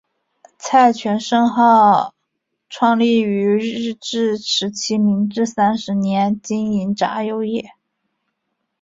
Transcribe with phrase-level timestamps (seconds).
[0.57, 2.15] 蔡泉盛号
[2.69, 7.73] 创立于日治时期明治三十年经营榨油业。